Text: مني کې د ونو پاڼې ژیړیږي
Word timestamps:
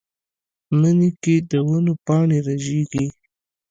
مني 0.79 1.09
کې 1.23 1.35
د 1.49 1.53
ونو 1.67 1.93
پاڼې 2.05 2.39
ژیړیږي 2.63 3.05